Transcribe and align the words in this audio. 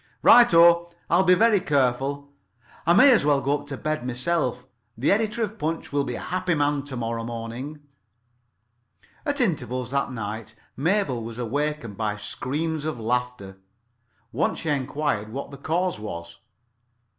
"Right 0.23 0.51
o. 0.51 0.89
I'll 1.11 1.21
be 1.23 1.35
very 1.35 1.59
careful. 1.59 2.31
I 2.87 2.93
may 2.93 3.11
as 3.11 3.23
well 3.23 3.39
come 3.39 3.57
[Pg 3.57 3.59
8]up 3.59 3.67
to 3.67 3.77
bed 3.77 4.07
myself. 4.07 4.65
The 4.97 5.11
editor 5.11 5.43
of 5.43 5.59
Punch 5.59 5.91
will 5.93 6.03
be 6.03 6.15
a 6.15 6.19
happy 6.19 6.55
man 6.55 6.81
to 6.85 6.97
morrow 6.97 7.23
morning." 7.23 7.81
At 9.27 9.39
intervals 9.39 9.91
that 9.91 10.11
night 10.11 10.55
Mabel 10.75 11.21
was 11.23 11.37
awakened 11.37 11.97
by 11.97 12.17
screams 12.17 12.83
of 12.83 12.99
laughter. 12.99 13.59
Once 14.31 14.57
she 14.61 14.69
enquired 14.69 15.29
what 15.31 15.51
the 15.51 15.57
cause 15.59 15.99
was. 15.99 16.39